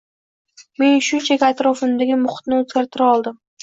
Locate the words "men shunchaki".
0.85-1.49